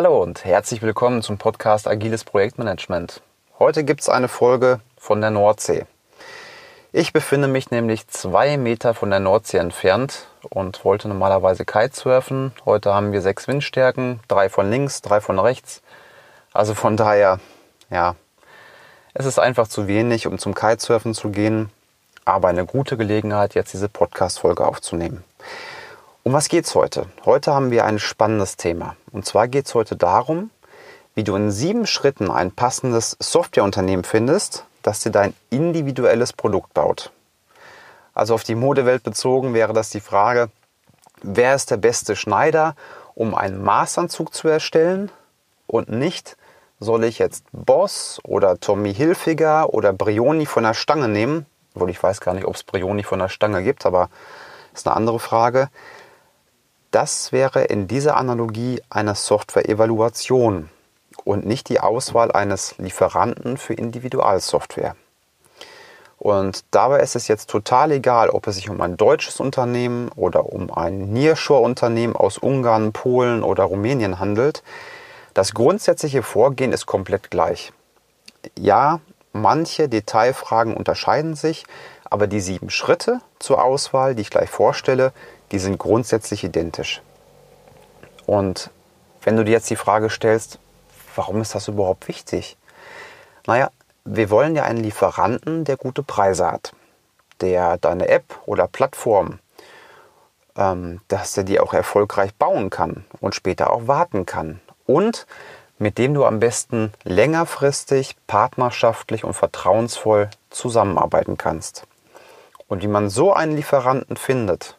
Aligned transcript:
Hallo 0.00 0.22
und 0.22 0.44
herzlich 0.44 0.80
willkommen 0.80 1.22
zum 1.22 1.38
Podcast 1.38 1.88
Agiles 1.88 2.22
Projektmanagement. 2.22 3.20
Heute 3.58 3.82
gibt 3.82 4.02
es 4.02 4.08
eine 4.08 4.28
Folge 4.28 4.78
von 4.96 5.20
der 5.20 5.30
Nordsee. 5.30 5.86
Ich 6.92 7.12
befinde 7.12 7.48
mich 7.48 7.72
nämlich 7.72 8.06
zwei 8.06 8.58
Meter 8.58 8.94
von 8.94 9.10
der 9.10 9.18
Nordsee 9.18 9.56
entfernt 9.58 10.28
und 10.50 10.84
wollte 10.84 11.08
normalerweise 11.08 11.64
Kitesurfen. 11.64 12.52
Heute 12.64 12.94
haben 12.94 13.10
wir 13.10 13.20
sechs 13.22 13.48
Windstärken, 13.48 14.20
drei 14.28 14.48
von 14.48 14.70
links, 14.70 15.02
drei 15.02 15.20
von 15.20 15.40
rechts. 15.40 15.82
Also 16.52 16.74
von 16.74 16.96
daher, 16.96 17.40
ja, 17.90 18.14
es 19.14 19.26
ist 19.26 19.40
einfach 19.40 19.66
zu 19.66 19.88
wenig, 19.88 20.28
um 20.28 20.38
zum 20.38 20.54
Kitesurfen 20.54 21.12
zu 21.12 21.30
gehen, 21.30 21.72
aber 22.24 22.46
eine 22.46 22.66
gute 22.66 22.96
Gelegenheit, 22.96 23.56
jetzt 23.56 23.72
diese 23.72 23.88
Podcast-Folge 23.88 24.64
aufzunehmen. 24.64 25.24
Um 26.28 26.34
was 26.34 26.50
geht's 26.50 26.74
heute? 26.74 27.06
Heute 27.24 27.54
haben 27.54 27.70
wir 27.70 27.86
ein 27.86 27.98
spannendes 27.98 28.58
Thema. 28.58 28.96
Und 29.12 29.24
zwar 29.24 29.48
geht's 29.48 29.74
heute 29.74 29.96
darum, 29.96 30.50
wie 31.14 31.24
du 31.24 31.34
in 31.34 31.50
sieben 31.50 31.86
Schritten 31.86 32.30
ein 32.30 32.52
passendes 32.52 33.16
Softwareunternehmen 33.18 34.04
findest, 34.04 34.66
das 34.82 35.00
dir 35.00 35.08
dein 35.08 35.32
individuelles 35.48 36.34
Produkt 36.34 36.74
baut. 36.74 37.12
Also 38.12 38.34
auf 38.34 38.44
die 38.44 38.56
Modewelt 38.56 39.04
bezogen 39.04 39.54
wäre 39.54 39.72
das 39.72 39.88
die 39.88 40.02
Frage, 40.02 40.50
wer 41.22 41.54
ist 41.54 41.70
der 41.70 41.78
beste 41.78 42.14
Schneider, 42.14 42.76
um 43.14 43.34
einen 43.34 43.64
Maßanzug 43.64 44.34
zu 44.34 44.48
erstellen 44.48 45.10
und 45.66 45.88
nicht, 45.88 46.36
soll 46.78 47.04
ich 47.04 47.18
jetzt 47.18 47.46
Boss 47.52 48.20
oder 48.22 48.60
Tommy 48.60 48.92
Hilfiger 48.92 49.72
oder 49.72 49.94
Brioni 49.94 50.44
von 50.44 50.64
der 50.64 50.74
Stange 50.74 51.08
nehmen? 51.08 51.46
Obwohl 51.74 51.88
ich 51.88 52.02
weiß 52.02 52.20
gar 52.20 52.34
nicht, 52.34 52.44
ob 52.44 52.54
es 52.54 52.64
Brioni 52.64 53.02
von 53.02 53.18
der 53.18 53.30
Stange 53.30 53.62
gibt, 53.62 53.86
aber 53.86 54.10
ist 54.74 54.86
eine 54.86 54.94
andere 54.94 55.20
Frage. 55.20 55.70
Das 56.90 57.32
wäre 57.32 57.64
in 57.64 57.86
dieser 57.86 58.16
Analogie 58.16 58.80
eine 58.88 59.14
Software-Evaluation 59.14 60.70
und 61.24 61.44
nicht 61.44 61.68
die 61.68 61.80
Auswahl 61.80 62.32
eines 62.32 62.78
Lieferanten 62.78 63.58
für 63.58 63.74
Individualsoftware. 63.74 64.96
Und 66.18 66.64
dabei 66.72 67.00
ist 67.00 67.14
es 67.14 67.28
jetzt 67.28 67.50
total 67.50 67.92
egal, 67.92 68.30
ob 68.30 68.46
es 68.46 68.56
sich 68.56 68.70
um 68.70 68.80
ein 68.80 68.96
deutsches 68.96 69.38
Unternehmen 69.38 70.10
oder 70.16 70.46
um 70.46 70.70
ein 70.72 71.12
Nearshore-Unternehmen 71.12 72.16
aus 72.16 72.38
Ungarn, 72.38 72.92
Polen 72.92 73.42
oder 73.42 73.64
Rumänien 73.64 74.18
handelt. 74.18 74.62
Das 75.34 75.54
grundsätzliche 75.54 76.22
Vorgehen 76.22 76.72
ist 76.72 76.86
komplett 76.86 77.30
gleich. 77.30 77.72
Ja, 78.58 79.00
manche 79.32 79.88
Detailfragen 79.88 80.74
unterscheiden 80.74 81.36
sich, 81.36 81.66
aber 82.04 82.26
die 82.26 82.40
sieben 82.40 82.70
Schritte 82.70 83.20
zur 83.38 83.62
Auswahl, 83.62 84.14
die 84.14 84.22
ich 84.22 84.30
gleich 84.30 84.50
vorstelle, 84.50 85.12
die 85.52 85.58
sind 85.58 85.78
grundsätzlich 85.78 86.44
identisch. 86.44 87.02
Und 88.26 88.70
wenn 89.22 89.36
du 89.36 89.44
dir 89.44 89.52
jetzt 89.52 89.70
die 89.70 89.76
Frage 89.76 90.10
stellst, 90.10 90.58
warum 91.16 91.40
ist 91.40 91.54
das 91.54 91.68
überhaupt 91.68 92.08
wichtig? 92.08 92.56
Naja, 93.46 93.70
wir 94.04 94.30
wollen 94.30 94.56
ja 94.56 94.64
einen 94.64 94.82
Lieferanten, 94.82 95.64
der 95.64 95.76
gute 95.76 96.02
Preise 96.02 96.50
hat, 96.50 96.72
der 97.40 97.78
deine 97.78 98.08
App 98.08 98.38
oder 98.46 98.66
Plattform, 98.66 99.38
ähm, 100.56 101.00
dass 101.08 101.36
er 101.36 101.44
die 101.44 101.60
auch 101.60 101.74
erfolgreich 101.74 102.34
bauen 102.34 102.70
kann 102.70 103.04
und 103.20 103.34
später 103.34 103.70
auch 103.70 103.86
warten 103.86 104.26
kann 104.26 104.60
und 104.86 105.26
mit 105.78 105.98
dem 105.98 106.14
du 106.14 106.24
am 106.24 106.40
besten 106.40 106.92
längerfristig, 107.04 108.16
partnerschaftlich 108.26 109.24
und 109.24 109.34
vertrauensvoll 109.34 110.30
zusammenarbeiten 110.50 111.36
kannst. 111.36 111.86
Und 112.66 112.82
wie 112.82 112.88
man 112.88 113.10
so 113.10 113.32
einen 113.32 113.56
Lieferanten 113.56 114.16
findet, 114.16 114.77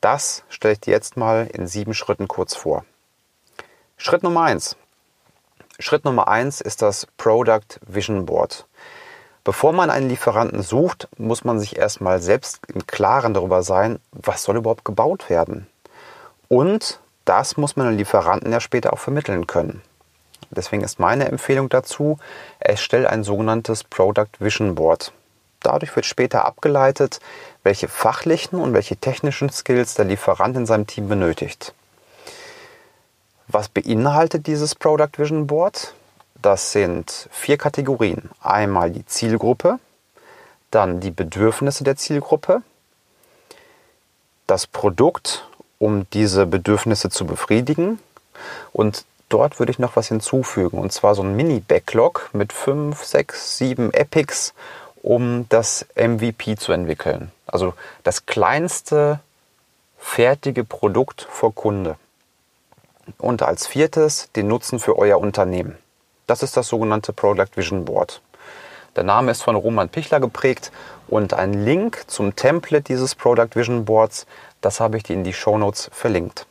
das 0.00 0.44
stelle 0.48 0.72
ich 0.72 0.80
dir 0.80 0.92
jetzt 0.92 1.16
mal 1.16 1.46
in 1.52 1.66
sieben 1.66 1.94
Schritten 1.94 2.28
kurz 2.28 2.54
vor. 2.54 2.84
Schritt 3.96 4.22
Nummer 4.22 4.42
eins. 4.42 4.76
Schritt 5.78 6.04
Nummer 6.04 6.28
eins 6.28 6.60
ist 6.60 6.82
das 6.82 7.06
Product 7.16 7.80
Vision 7.86 8.26
Board. 8.26 8.66
Bevor 9.44 9.72
man 9.72 9.90
einen 9.90 10.08
Lieferanten 10.08 10.62
sucht, 10.62 11.08
muss 11.16 11.44
man 11.44 11.58
sich 11.58 11.76
erstmal 11.76 12.20
selbst 12.20 12.60
im 12.72 12.86
Klaren 12.86 13.34
darüber 13.34 13.62
sein, 13.62 13.98
was 14.12 14.42
soll 14.42 14.56
überhaupt 14.56 14.84
gebaut 14.84 15.30
werden. 15.30 15.66
Und 16.48 17.00
das 17.24 17.56
muss 17.56 17.76
man 17.76 17.86
den 17.86 17.96
Lieferanten 17.96 18.52
ja 18.52 18.60
später 18.60 18.92
auch 18.92 18.98
vermitteln 18.98 19.46
können. 19.46 19.82
Deswegen 20.50 20.82
ist 20.82 20.98
meine 20.98 21.26
Empfehlung 21.28 21.68
dazu, 21.68 22.18
erstelle 22.58 23.08
ein 23.08 23.22
sogenanntes 23.22 23.84
Product 23.84 24.30
Vision 24.38 24.74
Board. 24.74 25.12
Dadurch 25.62 25.94
wird 25.94 26.06
später 26.06 26.44
abgeleitet, 26.44 27.20
welche 27.62 27.88
fachlichen 27.88 28.58
und 28.58 28.72
welche 28.72 28.96
technischen 28.96 29.50
Skills 29.50 29.94
der 29.94 30.06
Lieferant 30.06 30.56
in 30.56 30.66
seinem 30.66 30.86
Team 30.86 31.08
benötigt. 31.08 31.74
Was 33.48 33.68
beinhaltet 33.68 34.46
dieses 34.46 34.74
Product 34.74 35.10
Vision 35.18 35.46
Board? 35.46 35.94
Das 36.40 36.72
sind 36.72 37.28
vier 37.30 37.58
Kategorien. 37.58 38.30
Einmal 38.40 38.90
die 38.90 39.04
Zielgruppe, 39.04 39.78
dann 40.70 41.00
die 41.00 41.10
Bedürfnisse 41.10 41.84
der 41.84 41.96
Zielgruppe, 41.96 42.62
das 44.46 44.66
Produkt 44.66 45.46
um 45.80 46.06
diese 46.12 46.46
Bedürfnisse 46.46 47.10
zu 47.10 47.26
befriedigen. 47.26 47.98
Und 48.72 49.04
dort 49.28 49.58
würde 49.58 49.72
ich 49.72 49.78
noch 49.78 49.96
was 49.96 50.08
hinzufügen, 50.08 50.78
und 50.78 50.92
zwar 50.92 51.14
so 51.14 51.22
ein 51.22 51.34
Mini-Backlog 51.34 52.30
mit 52.32 52.52
5, 52.52 53.02
6, 53.02 53.58
7 53.58 53.92
Epics, 53.92 54.54
um 55.02 55.46
das 55.48 55.86
MVP 55.94 56.56
zu 56.56 56.72
entwickeln. 56.72 57.32
Also 57.46 57.74
das 58.02 58.26
kleinste 58.26 59.20
fertige 59.98 60.64
Produkt 60.64 61.26
vor 61.30 61.54
Kunde. 61.54 61.96
Und 63.18 63.42
als 63.42 63.66
viertes 63.66 64.30
den 64.32 64.48
Nutzen 64.48 64.78
für 64.78 64.96
euer 64.98 65.18
Unternehmen. 65.18 65.76
Das 66.26 66.42
ist 66.42 66.56
das 66.56 66.68
sogenannte 66.68 67.12
Product 67.12 67.48
Vision 67.56 67.84
Board. 67.84 68.20
Der 68.96 69.04
Name 69.04 69.30
ist 69.30 69.42
von 69.42 69.56
Roman 69.56 69.88
Pichler 69.88 70.20
geprägt 70.20 70.72
und 71.08 71.34
ein 71.34 71.64
Link 71.64 72.04
zum 72.06 72.36
Template 72.36 72.82
dieses 72.82 73.14
Product 73.14 73.50
Vision 73.54 73.84
Boards 73.84 74.26
das 74.60 74.80
habe 74.80 74.96
ich 74.96 75.02
dir 75.02 75.14
in 75.14 75.24
die 75.24 75.32
Show 75.32 75.56
Notes 75.56 75.90
verlinkt. 75.92 76.46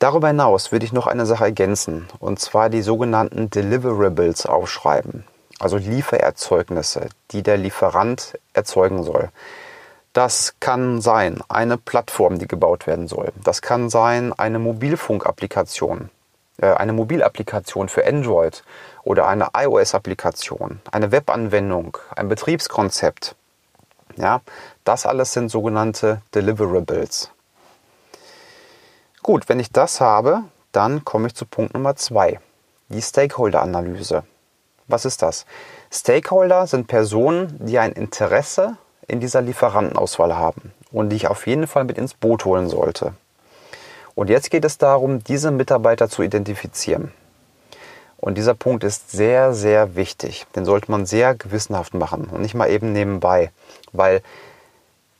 Darüber 0.00 0.28
hinaus 0.28 0.72
würde 0.72 0.84
ich 0.84 0.92
noch 0.92 1.06
eine 1.06 1.26
Sache 1.26 1.44
ergänzen, 1.44 2.08
und 2.18 2.40
zwar 2.40 2.68
die 2.68 2.82
sogenannten 2.82 3.50
Deliverables 3.50 4.44
aufschreiben, 4.46 5.24
also 5.58 5.76
Liefererzeugnisse, 5.76 7.08
die 7.30 7.42
der 7.42 7.56
Lieferant 7.56 8.38
erzeugen 8.52 9.02
soll. 9.02 9.30
Das 10.12 10.54
kann 10.60 11.00
sein 11.00 11.42
eine 11.48 11.76
Plattform, 11.76 12.38
die 12.38 12.46
gebaut 12.46 12.86
werden 12.86 13.08
soll. 13.08 13.32
Das 13.42 13.62
kann 13.62 13.90
sein 13.90 14.32
eine 14.32 14.60
Mobilfunkapplikation, 14.60 16.08
äh, 16.60 16.72
eine 16.72 16.92
Mobilapplikation 16.92 17.88
für 17.88 18.06
Android 18.06 18.62
oder 19.02 19.26
eine 19.26 19.48
iOS-Applikation, 19.56 20.80
eine 20.92 21.10
Webanwendung, 21.10 21.98
ein 22.14 22.28
Betriebskonzept. 22.28 23.34
Ja, 24.16 24.40
das 24.84 25.06
alles 25.06 25.32
sind 25.32 25.48
sogenannte 25.48 26.22
Deliverables. 26.34 27.32
Gut, 29.22 29.48
wenn 29.48 29.58
ich 29.58 29.72
das 29.72 30.00
habe, 30.00 30.44
dann 30.70 31.04
komme 31.04 31.26
ich 31.26 31.34
zu 31.34 31.46
Punkt 31.46 31.74
Nummer 31.74 31.96
zwei, 31.96 32.38
die 32.88 33.02
Stakeholder-Analyse. 33.02 34.22
Was 34.86 35.04
ist 35.04 35.22
das? 35.22 35.46
Stakeholder 35.90 36.66
sind 36.66 36.86
Personen, 36.86 37.58
die 37.60 37.78
ein 37.78 37.92
Interesse 37.92 38.76
in 39.06 39.20
dieser 39.20 39.42
Lieferantenauswahl 39.42 40.36
haben 40.36 40.72
und 40.92 41.10
die 41.10 41.16
ich 41.16 41.28
auf 41.28 41.46
jeden 41.46 41.66
Fall 41.66 41.84
mit 41.84 41.98
ins 41.98 42.14
Boot 42.14 42.44
holen 42.44 42.68
sollte. 42.68 43.14
Und 44.14 44.30
jetzt 44.30 44.50
geht 44.50 44.64
es 44.64 44.78
darum, 44.78 45.24
diese 45.24 45.50
Mitarbeiter 45.50 46.08
zu 46.08 46.22
identifizieren. 46.22 47.12
Und 48.16 48.38
dieser 48.38 48.54
Punkt 48.54 48.84
ist 48.84 49.10
sehr, 49.10 49.52
sehr 49.52 49.96
wichtig. 49.96 50.46
Den 50.56 50.64
sollte 50.64 50.90
man 50.90 51.04
sehr 51.04 51.34
gewissenhaft 51.34 51.94
machen 51.94 52.28
und 52.30 52.40
nicht 52.40 52.54
mal 52.54 52.70
eben 52.70 52.92
nebenbei. 52.92 53.50
Weil 53.92 54.22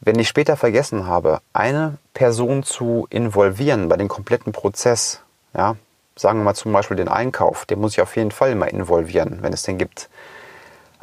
wenn 0.01 0.19
ich 0.19 0.29
später 0.29 0.57
vergessen 0.57 1.07
habe, 1.07 1.41
eine 1.53 1.99
Person 2.15 2.63
zu 2.63 3.07
involvieren 3.11 3.89
bei 3.89 3.97
dem 3.97 4.09
kompletten 4.09 4.53
Prozess, 4.53 5.21
ja, 5.55 5.77
sagen 6.17 6.41
wir 6.41 6.45
mal 6.45 6.55
zum 6.55 6.73
Beispiel 6.73 6.97
den 6.97 7.09
Einkauf, 7.09 7.67
den 7.67 7.81
muss 7.81 7.93
ich 7.93 8.01
auf 8.01 8.17
jeden 8.17 8.31
Fall 8.31 8.51
immer 8.51 8.69
involvieren, 8.69 9.39
wenn 9.41 9.53
es 9.53 9.63
den 9.63 9.79
gibt, 9.79 10.09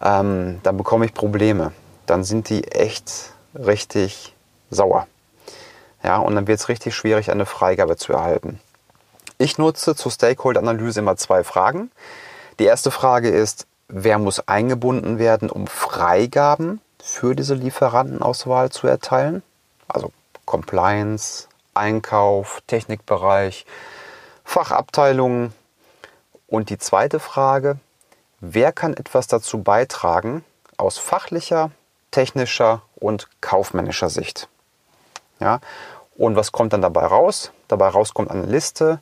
ähm, 0.01 0.59
dann 0.63 0.77
bekomme 0.77 1.05
ich 1.05 1.13
Probleme. 1.13 1.71
Dann 2.05 2.23
sind 2.23 2.49
die 2.49 2.67
echt 2.67 3.31
richtig 3.55 4.33
sauer. 4.69 5.07
Ja, 6.03 6.17
und 6.17 6.35
dann 6.35 6.47
wird 6.47 6.59
es 6.59 6.69
richtig 6.69 6.95
schwierig, 6.95 7.29
eine 7.29 7.45
Freigabe 7.45 7.95
zu 7.95 8.13
erhalten. 8.13 8.59
Ich 9.37 9.57
nutze 9.57 9.95
zur 9.95 10.11
Stakeholder-Analyse 10.11 10.99
immer 10.99 11.15
zwei 11.17 11.43
Fragen. 11.43 11.91
Die 12.59 12.65
erste 12.65 12.91
Frage 12.91 13.29
ist, 13.29 13.67
wer 13.87 14.17
muss 14.17 14.47
eingebunden 14.47 15.19
werden, 15.19 15.49
um 15.49 15.67
Freigaben 15.67 16.81
für 17.01 17.35
diese 17.35 17.55
Lieferantenauswahl 17.55 18.71
zu 18.71 18.87
erteilen. 18.87 19.43
Also 19.87 20.11
Compliance, 20.45 21.47
Einkauf, 21.73 22.61
Technikbereich, 22.67 23.65
Fachabteilungen. 24.43 25.53
Und 26.47 26.69
die 26.69 26.77
zweite 26.77 27.19
Frage, 27.19 27.79
wer 28.39 28.71
kann 28.71 28.93
etwas 28.93 29.27
dazu 29.27 29.63
beitragen 29.63 30.43
aus 30.77 30.97
fachlicher, 30.97 31.71
technischer 32.11 32.81
und 32.95 33.29
kaufmännischer 33.39 34.09
Sicht? 34.09 34.49
Ja, 35.39 35.59
und 36.17 36.35
was 36.35 36.51
kommt 36.51 36.73
dann 36.73 36.81
dabei 36.81 37.05
raus? 37.05 37.51
Dabei 37.67 37.87
raus 37.87 38.13
kommt 38.13 38.31
eine 38.31 38.45
Liste 38.45 38.99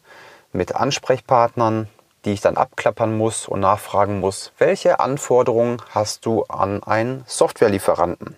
mit 0.54 0.76
Ansprechpartnern, 0.76 1.90
die 2.26 2.34
ich 2.34 2.42
dann 2.42 2.58
abklappern 2.58 3.18
muss 3.18 3.48
und 3.48 3.62
nachfragen 3.62 4.20
muss, 4.20 4.52
welche 4.58 5.00
Anforderungen 5.00 5.82
hast 5.90 6.26
du 6.26 6.44
an 6.44 6.84
einen 6.84 7.24
Softwarelieferanten? 7.28 8.38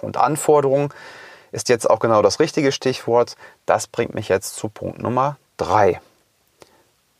Und 0.00 0.16
Anforderungen 0.16 0.90
ist 1.52 1.68
jetzt 1.68 1.88
auch 1.88 2.00
genau 2.00 2.22
das 2.22 2.40
richtige 2.40 2.72
Stichwort. 2.72 3.36
Das 3.64 3.86
bringt 3.86 4.14
mich 4.14 4.28
jetzt 4.28 4.56
zu 4.56 4.68
Punkt 4.68 5.00
Nummer 5.00 5.36
drei. 5.56 6.00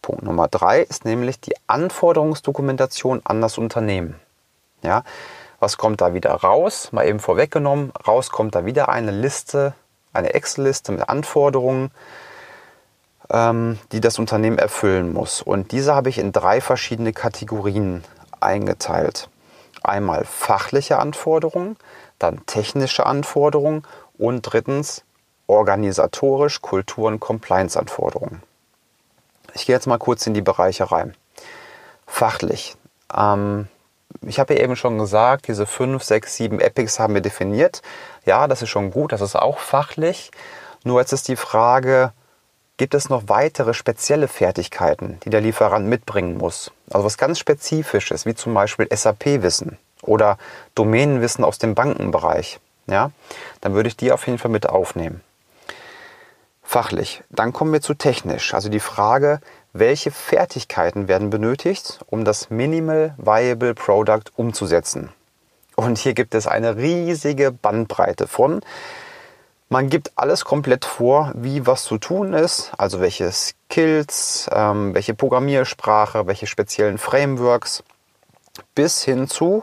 Punkt 0.03 0.23
Nummer 0.23 0.49
drei 0.49 0.83
ist 0.83 1.05
nämlich 1.05 1.41
die 1.41 1.55
Anforderungsdokumentation 1.67 3.23
an 3.25 3.41
das 3.41 3.59
Unternehmen. 3.59 4.15
Ja, 4.83 5.03
was 5.59 5.79
kommt 5.79 6.01
da 6.01 6.15
wieder 6.15 6.33
raus? 6.33 6.93
Mal 6.93 7.09
eben 7.09 7.21
vorweggenommen, 7.21 7.93
raus 8.07 8.31
kommt 8.31 8.55
da 8.55 8.65
wieder 8.65 8.89
eine 8.89 9.11
Liste, 9.11 9.75
eine 10.13 10.35
Excel-Liste 10.35 10.93
mit 10.93 11.09
Anforderungen, 11.09 11.91
ähm, 13.31 13.79
die 13.93 14.01
das 14.01 14.19
Unternehmen 14.19 14.59
erfüllen 14.59 15.13
muss. 15.13 15.43
Und 15.43 15.73
diese 15.73 15.95
habe 15.95 16.09
ich 16.09 16.19
in 16.19 16.33
drei 16.33 16.61
verschiedene 16.61 17.13
Kategorien 17.13 18.05
eingeteilt. 18.41 19.29
Einmal 19.83 20.25
fachliche 20.25 20.99
Anforderungen, 20.99 21.77
dann 22.19 22.45
technische 22.47 23.07
Anforderungen 23.07 23.83
und 24.19 24.43
drittens 24.43 25.05
organisatorisch 25.47 26.61
Kultur- 26.61 27.09
und 27.09 27.21
Compliance-Anforderungen. 27.21 28.43
Ich 29.57 29.65
gehe 29.65 29.75
jetzt 29.75 29.87
mal 29.87 29.97
kurz 29.97 30.27
in 30.27 30.35
die 30.35 30.43
Bereiche 30.43 30.93
rein. 30.93 31.15
Fachlich. 32.07 32.77
Ähm, 33.15 33.69
ich 34.21 34.39
habe 34.39 34.55
ja 34.55 34.61
eben 34.61 34.77
schon 34.77 34.99
gesagt, 34.99 35.49
diese 35.49 35.65
5, 35.65 36.03
6, 36.03 36.37
7 36.37 36.61
Epics 36.61 37.01
haben 37.01 37.15
wir 37.15 37.23
definiert. 37.23 37.81
Ja, 38.27 38.49
das 38.49 38.61
ist 38.61 38.69
schon 38.69 38.91
gut, 38.91 39.13
das 39.13 39.23
ist 39.23 39.35
auch 39.35 39.59
fachlich. 39.59 40.31
Nur 40.85 41.01
jetzt 41.01 41.13
ist 41.13 41.29
die 41.29 41.37
Frage, 41.37 42.13
gibt 42.77 42.93
es 42.93 43.09
noch 43.09 43.25
weitere 43.29 43.73
spezielle 43.73 44.29
Fertigkeiten, 44.29 45.21
die 45.25 45.31
der 45.31 45.41
Lieferant 45.41 45.87
mitbringen 45.87 46.37
muss? 46.37 46.71
Also 46.91 47.07
was 47.07 47.17
ganz 47.17 47.39
Spezifisches, 47.39 48.27
wie 48.27 48.35
zum 48.35 48.53
Beispiel 48.53 48.87
SAP-Wissen 48.95 49.79
oder 50.03 50.37
Domänenwissen 50.75 51.45
aus 51.45 51.59
dem 51.59 51.75
Bankenbereich. 51.75 52.61
Ja, 52.89 53.11
dann 53.63 53.73
würde 53.73 53.89
ich 53.89 53.97
die 53.97 54.13
auf 54.13 54.27
jeden 54.27 54.39
Fall 54.39 54.51
mit 54.51 54.69
aufnehmen. 54.69 55.23
Fachlich. 56.69 57.23
Dann 57.31 57.53
kommen 57.53 57.73
wir 57.73 57.81
zu 57.81 57.95
technisch. 57.95 58.53
Also 58.53 58.69
die 58.69 58.81
Frage, 58.81 59.41
welche 59.73 60.11
Fertigkeiten 60.11 61.07
werden 61.07 61.31
benötigt, 61.31 62.01
um 62.07 62.25
das 62.25 62.51
Minimal 62.51 63.15
Viable 63.19 63.73
Product 63.73 64.25
umzusetzen. 64.35 65.11
Und 65.77 65.97
hier 65.97 66.13
gibt 66.13 66.35
es 66.35 66.49
eine 66.49 66.77
riesige 66.77 67.53
Bandbreite 67.53 68.27
von. 68.27 68.63
Man 69.69 69.89
gibt 69.91 70.11
alles 70.17 70.45
komplett 70.45 70.85
vor, 70.85 71.33
wie 71.37 71.67
was 71.67 71.85
zu 71.85 71.99
tun 71.99 72.33
ist, 72.33 72.73
also 72.77 73.01
welche 73.01 73.31
Skills, 73.31 74.51
ähm, 74.53 74.93
welche 74.93 75.15
Programmiersprache, 75.15 76.27
welche 76.27 76.49
speziellen 76.49 76.99
Frameworks, 76.99 77.85
bis 78.75 79.05
hin 79.05 79.29
zu, 79.29 79.63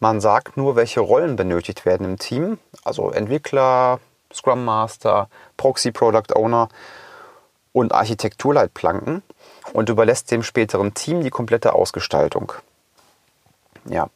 man 0.00 0.22
sagt 0.22 0.56
nur, 0.56 0.76
welche 0.76 1.00
Rollen 1.00 1.36
benötigt 1.36 1.84
werden 1.84 2.06
im 2.06 2.18
Team, 2.18 2.58
also 2.84 3.10
Entwickler, 3.10 4.00
Scrum 4.32 4.64
Master, 4.64 5.28
Proxy 5.56 5.92
Product 5.92 6.34
Owner 6.34 6.68
und 7.72 7.92
Architekturleitplanken 7.92 9.22
und 9.72 9.88
überlässt 9.88 10.30
dem 10.30 10.42
späteren 10.42 10.94
Team 10.94 11.22
die 11.22 11.30
komplette 11.30 11.72
Ausgestaltung. 11.72 12.52
Ja. 13.84 14.08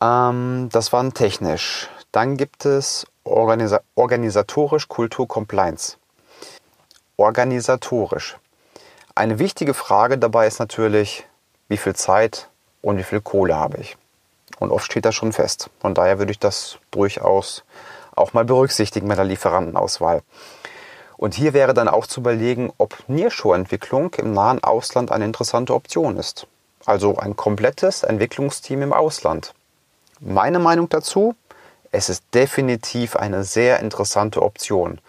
Ähm, 0.00 0.68
das 0.72 0.92
war 0.92 1.12
technisch. 1.12 1.88
Dann 2.12 2.36
gibt 2.36 2.64
es 2.64 3.06
organisa 3.24 3.80
organisatorisch 3.94 4.88
Kultur 4.88 5.26
Compliance. 5.26 5.96
Organisatorisch. 7.16 8.36
Eine 9.14 9.38
wichtige 9.38 9.74
Frage 9.74 10.18
dabei 10.18 10.46
ist 10.46 10.58
natürlich, 10.58 11.26
wie 11.68 11.76
viel 11.76 11.94
Zeit 11.94 12.48
und 12.82 12.98
wie 12.98 13.04
viel 13.04 13.20
Kohle 13.20 13.56
habe 13.56 13.78
ich. 13.78 13.96
Und 14.58 14.70
oft 14.70 14.84
steht 14.84 15.04
das 15.04 15.14
schon 15.14 15.32
fest. 15.32 15.70
Von 15.80 15.94
daher 15.94 16.18
würde 16.18 16.32
ich 16.32 16.38
das 16.38 16.78
durchaus 16.90 17.64
auch 18.16 18.32
mal 18.32 18.44
berücksichtigen 18.44 19.08
bei 19.08 19.14
der 19.14 19.24
Lieferantenauswahl. 19.24 20.22
Und 21.16 21.34
hier 21.34 21.52
wäre 21.54 21.74
dann 21.74 21.88
auch 21.88 22.06
zu 22.06 22.20
überlegen, 22.20 22.72
ob 22.78 23.08
Nearshore-Entwicklung 23.08 24.14
im 24.14 24.32
nahen 24.32 24.62
Ausland 24.62 25.12
eine 25.12 25.24
interessante 25.24 25.74
Option 25.74 26.16
ist. 26.16 26.46
Also 26.84 27.16
ein 27.16 27.36
komplettes 27.36 28.02
Entwicklungsteam 28.02 28.82
im 28.82 28.92
Ausland. 28.92 29.54
Meine 30.20 30.58
Meinung 30.58 30.88
dazu, 30.88 31.34
es 31.92 32.08
ist 32.08 32.24
definitiv 32.34 33.16
eine 33.16 33.44
sehr 33.44 33.80
interessante 33.80 34.42
Option, 34.42 35.00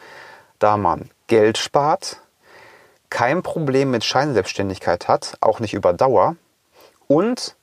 da 0.60 0.78
man 0.78 1.10
Geld 1.28 1.58
spart, 1.58 2.22
kein 3.10 3.44
Problem 3.44 3.92
mit 3.92 4.04
Scheinselbstständigkeit 4.04 5.08
hat, 5.08 5.38
auch 5.42 5.60
nicht 5.60 5.74
über 5.74 5.94
Dauer 5.94 6.36
und 7.08 7.56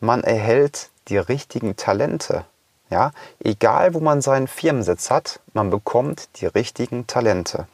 man 0.00 0.22
erhält 0.24 0.90
die 1.08 1.18
richtigen 1.18 1.76
Talente. 1.76 2.44
Ja, 2.90 3.12
egal 3.38 3.94
wo 3.94 4.00
man 4.00 4.20
seinen 4.20 4.48
Firmensitz 4.48 5.10
hat, 5.10 5.40
man 5.54 5.70
bekommt 5.70 6.28
die 6.40 6.46
richtigen 6.46 7.06
Talente. 7.06 7.66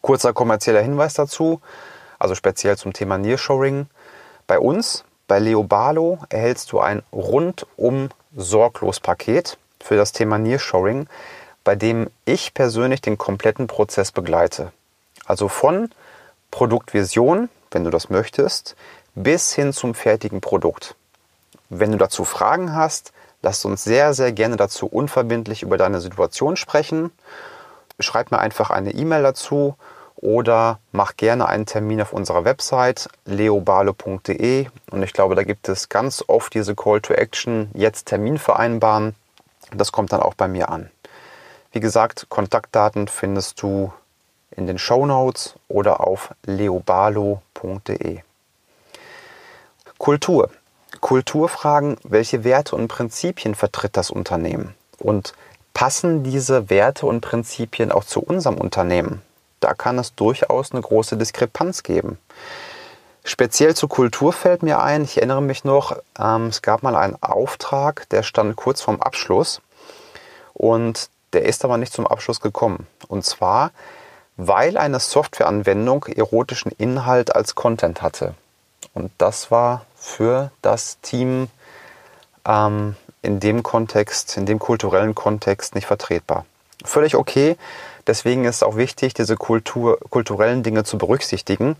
Kurzer 0.00 0.32
kommerzieller 0.32 0.80
Hinweis 0.80 1.14
dazu, 1.14 1.60
also 2.20 2.36
speziell 2.36 2.76
zum 2.76 2.92
Thema 2.92 3.18
Nearshoring. 3.18 3.88
Bei 4.46 4.60
uns, 4.60 5.04
bei 5.26 5.40
Leobalo, 5.40 6.20
erhältst 6.28 6.70
du 6.70 6.78
ein 6.78 7.02
rundum 7.12 8.10
sorglos 8.36 9.00
Paket 9.00 9.58
für 9.80 9.96
das 9.96 10.12
Thema 10.12 10.38
Nearshoring, 10.38 11.08
bei 11.64 11.74
dem 11.74 12.08
ich 12.24 12.54
persönlich 12.54 13.00
den 13.00 13.18
kompletten 13.18 13.66
Prozess 13.66 14.12
begleite. 14.12 14.72
Also 15.26 15.48
von 15.48 15.90
Produktvision, 16.52 17.48
wenn 17.72 17.84
du 17.84 17.90
das 17.90 18.08
möchtest, 18.08 18.76
bis 19.14 19.52
hin 19.52 19.72
zum 19.72 19.94
fertigen 19.94 20.40
Produkt. 20.40 20.94
Wenn 21.68 21.92
du 21.92 21.98
dazu 21.98 22.24
Fragen 22.24 22.74
hast, 22.74 23.12
Lass 23.42 23.64
uns 23.64 23.82
sehr, 23.82 24.14
sehr 24.14 24.32
gerne 24.32 24.56
dazu 24.56 24.86
unverbindlich 24.86 25.62
über 25.62 25.76
deine 25.76 26.00
Situation 26.00 26.56
sprechen. 26.56 27.10
Schreib 27.98 28.30
mir 28.30 28.38
einfach 28.38 28.70
eine 28.70 28.92
E-Mail 28.92 29.22
dazu 29.22 29.76
oder 30.16 30.78
mach 30.92 31.16
gerne 31.16 31.48
einen 31.48 31.66
Termin 31.66 32.00
auf 32.00 32.12
unserer 32.12 32.44
Website 32.44 33.08
leobale.de 33.24 34.68
und 34.90 35.02
ich 35.02 35.12
glaube, 35.12 35.34
da 35.34 35.42
gibt 35.42 35.68
es 35.68 35.88
ganz 35.88 36.24
oft 36.28 36.54
diese 36.54 36.76
Call 36.76 37.00
to 37.00 37.12
Action, 37.14 37.70
jetzt 37.74 38.06
Termin 38.06 38.38
vereinbaren. 38.38 39.16
Das 39.74 39.90
kommt 39.90 40.12
dann 40.12 40.22
auch 40.22 40.34
bei 40.34 40.46
mir 40.46 40.68
an. 40.68 40.90
Wie 41.72 41.80
gesagt, 41.80 42.26
Kontaktdaten 42.28 43.08
findest 43.08 43.60
du 43.62 43.92
in 44.50 44.66
den 44.66 44.78
Show 44.78 45.06
Notes 45.06 45.54
oder 45.68 46.06
auf 46.06 46.30
leobalo.de. 46.44 48.20
Kultur. 49.98 50.50
Kulturfragen, 51.02 51.98
welche 52.04 52.44
Werte 52.44 52.76
und 52.76 52.88
Prinzipien 52.88 53.54
vertritt 53.54 53.96
das 53.98 54.10
Unternehmen? 54.10 54.74
Und 54.98 55.34
passen 55.74 56.22
diese 56.22 56.70
Werte 56.70 57.06
und 57.06 57.20
Prinzipien 57.20 57.92
auch 57.92 58.04
zu 58.04 58.20
unserem 58.20 58.56
Unternehmen? 58.56 59.20
Da 59.60 59.74
kann 59.74 59.98
es 59.98 60.14
durchaus 60.14 60.72
eine 60.72 60.80
große 60.80 61.16
Diskrepanz 61.16 61.82
geben. 61.82 62.18
Speziell 63.24 63.74
zur 63.74 63.88
Kultur 63.88 64.32
fällt 64.32 64.62
mir 64.62 64.80
ein, 64.80 65.02
ich 65.02 65.16
erinnere 65.16 65.42
mich 65.42 65.64
noch, 65.64 65.96
ähm, 66.18 66.46
es 66.46 66.62
gab 66.62 66.82
mal 66.82 66.96
einen 66.96 67.20
Auftrag, 67.20 68.08
der 68.10 68.22
stand 68.22 68.56
kurz 68.56 68.80
vorm 68.80 69.00
Abschluss 69.00 69.60
und 70.54 71.10
der 71.32 71.44
ist 71.44 71.64
aber 71.64 71.78
nicht 71.78 71.92
zum 71.92 72.06
Abschluss 72.06 72.40
gekommen. 72.40 72.86
Und 73.08 73.24
zwar, 73.24 73.72
weil 74.36 74.76
eine 74.76 75.00
Softwareanwendung 75.00 76.04
erotischen 76.06 76.70
Inhalt 76.78 77.34
als 77.34 77.56
Content 77.56 78.02
hatte. 78.02 78.34
Und 78.94 79.10
das 79.18 79.50
war 79.50 79.84
für 80.02 80.50
das 80.62 80.98
Team 81.00 81.48
ähm, 82.44 82.96
in 83.22 83.38
dem 83.38 83.62
Kontext, 83.62 84.36
in 84.36 84.46
dem 84.46 84.58
kulturellen 84.58 85.14
Kontext 85.14 85.76
nicht 85.76 85.86
vertretbar. 85.86 86.44
Völlig 86.84 87.14
okay. 87.14 87.56
Deswegen 88.08 88.44
ist 88.44 88.56
es 88.56 88.62
auch 88.64 88.76
wichtig, 88.76 89.14
diese 89.14 89.36
Kultur, 89.36 90.00
kulturellen 90.10 90.64
Dinge 90.64 90.82
zu 90.82 90.98
berücksichtigen 90.98 91.76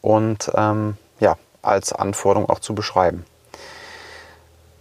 und 0.00 0.50
ähm, 0.54 0.96
ja, 1.20 1.36
als 1.60 1.92
Anforderung 1.92 2.48
auch 2.48 2.60
zu 2.60 2.74
beschreiben. 2.74 3.26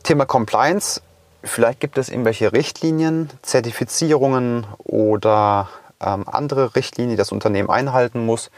Thema 0.03 0.25
Compliance. 0.25 1.01
Vielleicht 1.43 1.81
gibt 1.81 1.97
es 1.97 2.07
irgendwelche 2.07 2.53
Richtlinien, 2.53 3.29
Zertifizierungen 3.41 4.65
oder 4.77 5.69
ähm, 5.99 6.23
andere 6.25 6.75
Richtlinien, 6.75 7.11
die 7.11 7.17
das 7.17 7.33
Unternehmen 7.33 7.69
einhalten 7.69 8.25
muss. 8.25 8.49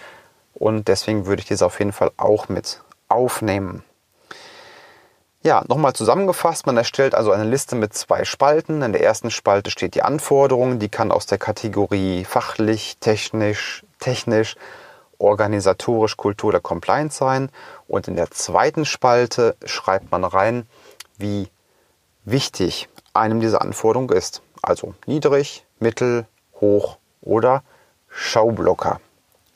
Und 0.54 0.88
deswegen 0.88 1.26
würde 1.26 1.42
ich 1.42 1.48
diese 1.48 1.66
auf 1.66 1.80
jeden 1.80 1.94
Fall 1.94 2.12
auch 2.18 2.48
mit 2.48 2.82
aufnehmen. 3.12 3.84
Ja, 5.44 5.64
nochmal 5.68 5.94
zusammengefasst, 5.94 6.68
man 6.68 6.78
erstellt 6.78 7.16
also 7.16 7.32
eine 7.32 7.46
Liste 7.46 7.76
mit 7.76 7.96
zwei 7.96 8.26
Spalten. 8.26 8.84
In 8.84 8.92
der 8.92 9.04
ersten 9.04 9.32
Spalte 9.32 9.72
steht 9.72 9.96
die 9.96 10.04
Anforderung, 10.04 10.78
die 10.78 10.90
kann 10.90 11.12
aus 11.12 11.26
der 11.26 11.40
Kategorie 11.40 12.26
fachlich, 12.26 12.98
technisch, 13.00 13.84
technisch, 14.00 14.56
organisatorisch, 15.18 16.16
Kultur 16.16 16.50
oder 16.50 16.60
Compliance 16.60 17.18
sein. 17.18 17.50
Und 17.88 18.08
in 18.08 18.16
der 18.16 18.30
zweiten 18.30 18.86
Spalte 18.86 19.56
schreibt 19.66 20.12
man 20.12 20.24
rein, 20.24 20.68
wie 21.18 21.50
wichtig 22.24 22.88
einem 23.14 23.40
diese 23.40 23.62
Anforderung 23.62 24.12
ist. 24.12 24.44
Also 24.62 24.94
niedrig, 25.08 25.66
mittel, 25.80 26.28
hoch 26.60 26.98
oder 27.20 27.64
Schaublocker. 28.10 29.02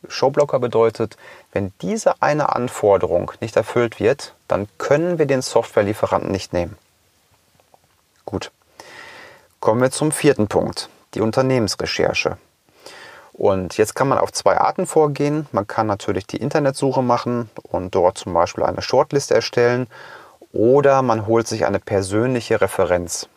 Showblocker 0.10 0.60
bedeutet, 0.60 1.18
wenn 1.52 1.74
diese 1.82 2.22
eine 2.22 2.56
Anforderung 2.56 3.32
nicht 3.42 3.56
erfüllt 3.56 4.00
wird, 4.00 4.34
dann 4.48 4.68
können 4.78 5.20
wir 5.20 5.26
den 5.26 5.42
Softwarelieferanten 5.42 6.32
nicht 6.32 6.54
nehmen. 6.54 6.78
Gut. 8.26 8.52
Kommen 9.60 9.82
wir 9.82 9.92
zum 9.92 10.12
vierten 10.12 10.48
Punkt, 10.48 10.90
die 11.14 11.22
Unternehmensrecherche. 11.22 12.38
Und 13.34 13.78
jetzt 13.78 13.96
kann 13.96 14.08
man 14.08 14.18
auf 14.18 14.32
zwei 14.32 14.58
Arten 14.58 14.88
vorgehen. 14.88 15.48
Man 15.52 15.68
kann 15.68 15.88
natürlich 15.88 16.26
die 16.26 16.38
Internetsuche 16.38 17.02
machen 17.02 17.50
und 17.64 17.94
dort 17.94 18.18
zum 18.18 18.34
Beispiel 18.34 18.64
eine 18.64 18.82
Shortlist 18.82 19.32
erstellen 19.32 19.88
oder 20.54 21.02
man 21.02 21.28
holt 21.28 21.48
sich 21.48 21.66
eine 21.66 21.80
persönliche 21.80 22.62
Referenz. 22.62 23.28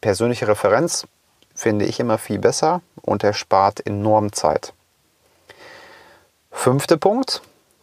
Persönliche 0.00 0.46
Referenz 0.46 1.08
finde 1.56 1.86
ich 1.86 1.98
immer 1.98 2.18
viel 2.18 2.38
besser 2.38 2.82
und 3.02 3.24
erspart 3.24 3.84
enorm 3.84 4.32
Zeit. 4.32 4.72
Fünfter 6.60 6.96
Punkt. 6.96 7.40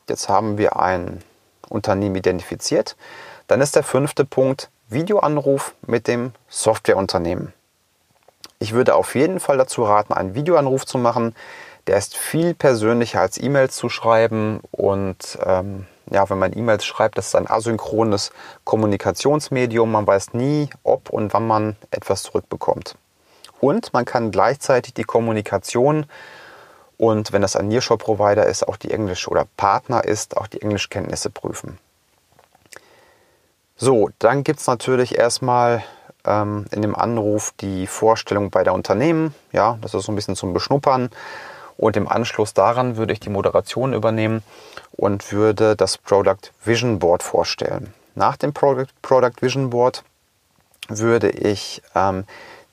Jetzt 0.10 0.27
haben 0.27 0.58
wir 0.58 0.77
ein 0.77 1.24
Unternehmen 1.70 2.17
identifiziert. 2.17 2.98
Dann 3.48 3.62
ist 3.62 3.77
der 3.77 3.84
fünfte 3.84 4.25
Punkt 4.25 4.70
Videoanruf 4.89 5.74
mit 5.88 6.10
dem 6.10 6.34
Softwareunternehmen. 6.50 7.53
Ich 8.60 8.74
würde 8.74 8.96
auf 8.96 9.15
jeden 9.15 9.39
Fall 9.39 9.58
dazu 9.58 9.86
raten, 9.86 10.12
einen 10.12 10.36
Videoanruf 10.36 10.86
zu 10.86 10.98
machen. 10.98 11.34
Der 11.88 11.96
ist 11.96 12.17
viel 12.17 12.53
persönlicher 12.53 13.22
als 13.22 13.41
E-Mails 13.41 13.77
zu 13.77 13.88
schreiben 13.88 14.60
und 14.72 15.39
ähm, 15.41 15.88
ja, 16.12 16.29
wenn 16.29 16.38
man 16.38 16.51
E-Mails 16.51 16.84
schreibt, 16.84 17.17
das 17.17 17.27
ist 17.27 17.36
ein 17.36 17.50
asynchrones 17.50 18.34
Kommunikationsmedium. 18.65 19.89
Man 19.89 20.05
weiß 20.05 20.34
nie, 20.34 20.70
ob 20.84 21.12
und 21.12 21.34
wann 21.34 21.48
man 21.48 21.77
etwas 21.91 22.24
zurückbekommt. 22.24 22.98
Und 23.62 23.94
man 23.94 24.03
kann 24.03 24.32
gleichzeitig 24.32 24.94
die 24.94 25.05
Kommunikation 25.05 26.08
und 26.98 27.34
wenn 27.34 27.42
das 27.42 27.56
ein 27.56 27.68
Nearshore-Provider 27.68 28.46
ist, 28.46 28.68
auch 28.68 28.78
die 28.78 28.92
Englisch- 28.92 29.28
oder 29.28 29.46
Partner 29.58 30.04
ist, 30.04 30.38
auch 30.38 30.48
die 30.48 30.62
Englischkenntnisse 30.62 31.30
prüfen. 31.30 31.78
So, 33.78 34.10
dann 34.20 34.44
gibt 34.44 34.62
es 34.62 34.68
natürlich 34.68 35.18
erstmal 35.18 35.84
ähm, 36.25 36.66
in 36.72 36.82
dem 36.82 36.96
Anruf 36.96 37.54
die 37.60 37.88
Vorstellung 37.88 38.50
bei 38.50 38.64
der 38.64 38.74
Unternehmen. 38.74 39.36
Ja, 39.52 39.78
das 39.82 39.94
ist 39.94 40.06
so 40.06 40.12
ein 40.12 40.16
bisschen 40.16 40.36
zum 40.36 40.54
Beschnuppern. 40.54 41.10
Und 41.78 41.98
im 41.98 42.08
Anschluss 42.08 42.54
daran 42.54 42.96
würde 42.96 43.12
ich 43.12 43.20
die 43.20 43.30
Moderation 43.30 43.94
übernehmen 43.94 44.44
und 44.94 45.34
würde 45.34 45.75
das 45.75 45.98
Product 45.98 46.52
Vision 46.64 47.00
Board 47.00 47.22
vorstellen. 47.22 47.94
Nach 48.16 48.38
dem 48.38 48.54
Product, 48.54 49.42
Vision 49.42 49.72
Board 49.72 50.04
würde 50.88 51.30
ich 51.30 51.82
ähm, 51.96 52.24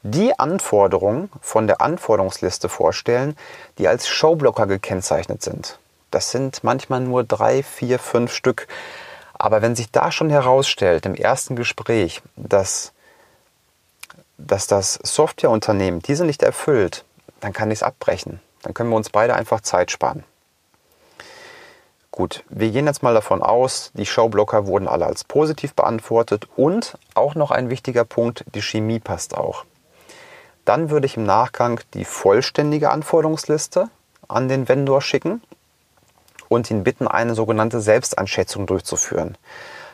die 0.02 0.38
Anforderungen 0.38 1.30
von 1.40 1.66
der 1.66 1.80
Anforderungsliste 1.80 2.68
vorstellen, 2.68 3.36
die 3.78 3.88
als 3.88 4.08
Showblocker 4.08 4.66
gekennzeichnet 4.66 5.42
sind. 5.42 5.78
Das 6.10 6.30
sind 6.30 6.62
manchmal 6.64 7.00
nur 7.00 7.24
drei, 7.24 7.62
vier, 7.62 7.98
fünf 7.98 8.32
Stück. 8.32 8.66
Aber 9.34 9.62
wenn 9.62 9.74
sich 9.74 9.90
da 9.90 10.12
schon 10.12 10.30
herausstellt 10.30 11.06
im 11.06 11.14
ersten 11.14 11.56
Gespräch, 11.56 12.22
dass, 12.36 12.92
dass 14.38 14.66
das 14.66 14.94
Softwareunternehmen 15.02 16.00
diese 16.00 16.24
nicht 16.24 16.42
erfüllt, 16.42 17.04
dann 17.40 17.52
kann 17.52 17.70
ich 17.70 17.78
es 17.78 17.82
abbrechen. 17.82 18.40
Dann 18.62 18.74
können 18.74 18.90
wir 18.90 18.96
uns 18.96 19.10
beide 19.10 19.34
einfach 19.34 19.60
Zeit 19.60 19.90
sparen. 19.90 20.24
Gut, 22.10 22.44
wir 22.50 22.70
gehen 22.70 22.86
jetzt 22.86 23.02
mal 23.02 23.14
davon 23.14 23.42
aus, 23.42 23.90
die 23.94 24.04
Showblocker 24.04 24.66
wurden 24.66 24.86
alle 24.86 25.06
als 25.06 25.24
positiv 25.24 25.72
beantwortet 25.72 26.46
und 26.56 26.98
auch 27.14 27.34
noch 27.34 27.50
ein 27.50 27.70
wichtiger 27.70 28.04
Punkt, 28.04 28.44
die 28.54 28.60
Chemie 28.60 29.00
passt 29.00 29.34
auch. 29.34 29.64
Dann 30.64 30.90
würde 30.90 31.06
ich 31.06 31.16
im 31.16 31.24
Nachgang 31.24 31.80
die 31.94 32.04
vollständige 32.04 32.90
Anforderungsliste 32.90 33.88
an 34.28 34.48
den 34.48 34.68
Vendor 34.68 35.00
schicken 35.00 35.42
und 36.48 36.70
ihn 36.70 36.84
bitten, 36.84 37.08
eine 37.08 37.34
sogenannte 37.34 37.80
Selbstanschätzung 37.80 38.66
durchzuführen. 38.66 39.36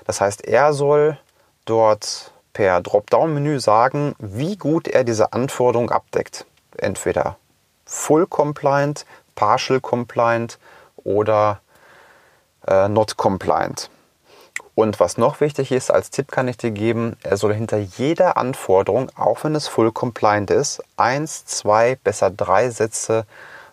Das 0.04 0.20
heißt, 0.20 0.44
er 0.44 0.72
soll 0.72 1.18
dort 1.64 2.32
per 2.52 2.80
Dropdown-Menü 2.80 3.60
sagen, 3.60 4.14
wie 4.18 4.56
gut 4.56 4.88
er 4.88 5.04
diese 5.04 5.32
Anforderung 5.32 5.90
abdeckt. 5.90 6.44
Entweder 6.76 7.36
full 7.84 8.26
compliant, 8.26 9.06
partial 9.34 9.80
compliant 9.80 10.58
oder 10.96 11.60
äh, 12.66 12.88
not 12.88 13.16
compliant. 13.16 13.90
Und 14.78 15.00
was 15.00 15.18
noch 15.18 15.40
wichtig 15.40 15.72
ist, 15.72 15.90
als 15.90 16.10
Tipp 16.10 16.30
kann 16.30 16.46
ich 16.46 16.56
dir 16.56 16.70
geben, 16.70 17.16
er 17.24 17.36
soll 17.36 17.52
hinter 17.52 17.78
jeder 17.78 18.36
Anforderung, 18.36 19.10
auch 19.16 19.42
wenn 19.42 19.56
es 19.56 19.66
full 19.66 19.90
compliant 19.90 20.52
ist, 20.52 20.84
eins, 20.96 21.44
zwei, 21.46 21.96
besser 21.96 22.30
drei 22.30 22.70
Sätze 22.70 23.26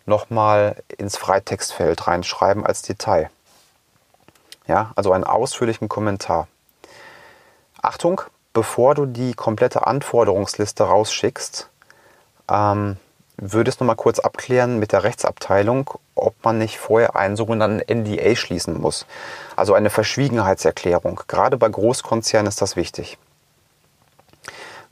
nochmal 0.08 0.78
ins 0.98 1.16
Freitextfeld 1.16 2.08
reinschreiben 2.08 2.66
als 2.66 2.82
Detail. 2.82 3.30
Ja, 4.66 4.94
also 4.96 5.12
einen 5.12 5.26
ausführlichen 5.26 5.90
Kommentar. 5.90 6.48
Achtung, 7.84 8.22
bevor 8.54 8.96
du 8.96 9.06
die 9.06 9.36
komplette 9.36 9.86
Anforderungsliste 9.86 10.86
rausschickst, 10.86 11.70
ähm, 12.50 12.98
würdest 13.38 13.82
du 13.82 13.86
mal 13.86 13.96
kurz 13.96 14.20
abklären 14.20 14.80
mit 14.80 14.92
der 14.92 15.04
Rechtsabteilung, 15.04 15.90
ob 16.16 16.36
man 16.44 16.58
nicht 16.58 16.78
vorher 16.78 17.16
einen 17.16 17.36
sogenannten 17.36 17.82
NDA 17.92 18.36
schließen 18.36 18.80
muss. 18.80 19.06
Also 19.56 19.74
eine 19.74 19.90
Verschwiegenheitserklärung. 19.90 21.22
Gerade 21.28 21.58
bei 21.58 21.70
Großkonzernen 21.70 22.48
ist 22.48 22.62
das 22.62 22.76
wichtig. 22.76 23.18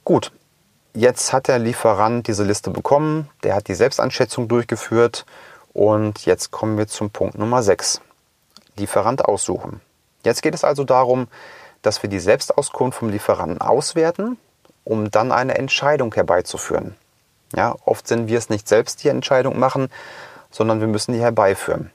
Gut, 0.04 0.32
jetzt 0.94 1.32
hat 1.32 1.48
der 1.48 1.60
Lieferant 1.60 2.28
diese 2.28 2.44
Liste 2.44 2.70
bekommen, 2.70 3.30
der 3.44 3.56
hat 3.56 3.68
die 3.68 3.76
Selbstanschätzung 3.76 4.48
durchgeführt 4.48 5.26
und 5.72 6.26
jetzt 6.26 6.52
kommen 6.52 6.78
wir 6.78 6.88
zum 6.88 7.10
Punkt 7.10 7.38
Nummer 7.38 7.64
6. 7.64 8.02
Lieferant 8.76 9.24
aussuchen. 9.24 9.82
Jetzt 10.26 10.42
geht 10.42 10.54
es 10.54 10.64
also 10.64 10.84
darum, 10.84 11.28
dass 11.82 12.04
wir 12.04 12.10
die 12.10 12.20
Selbstauskunft 12.20 13.00
vom 13.00 13.10
Lieferanten 13.10 13.62
auswerten, 13.62 14.38
um 14.84 15.12
dann 15.12 15.32
eine 15.32 15.56
Entscheidung 15.56 16.14
herbeizuführen. 16.14 16.96
Ja, 17.56 17.76
oft 17.86 18.08
sind 18.08 18.28
wir 18.28 18.38
es 18.38 18.50
nicht 18.50 18.68
selbst, 18.68 19.04
die 19.04 19.10
Entscheidung 19.10 19.60
machen, 19.60 19.90
sondern 20.52 20.80
wir 20.80 20.88
müssen 20.88 21.14
die 21.14 21.22
herbeiführen. 21.22 21.92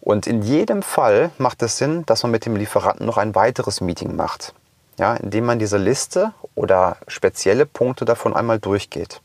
Und 0.00 0.26
in 0.26 0.42
jedem 0.42 0.82
Fall 0.82 1.30
macht 1.38 1.62
es 1.62 1.78
Sinn, 1.78 2.04
dass 2.06 2.24
man 2.24 2.32
mit 2.32 2.44
dem 2.44 2.56
Lieferanten 2.56 3.06
noch 3.06 3.18
ein 3.18 3.34
weiteres 3.36 3.80
Meeting 3.80 4.16
macht, 4.16 4.52
ja, 4.98 5.14
indem 5.14 5.46
man 5.46 5.60
diese 5.60 5.78
Liste 5.78 6.32
oder 6.56 6.96
spezielle 7.06 7.66
Punkte 7.66 8.04
davon 8.04 8.34
einmal 8.34 8.58
durchgeht. 8.58 9.20